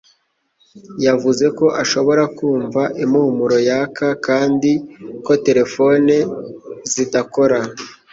Yavuze 1.05 1.45
ko 1.57 1.65
ashobora 1.83 2.23
kumva 2.37 2.81
impumuro 3.03 3.57
yaka 3.69 4.07
kandi 4.25 4.71
ko 5.25 5.33
terefone 5.45 6.13
zidakora 6.91 7.59